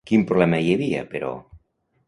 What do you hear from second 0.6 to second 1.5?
hi havia, però?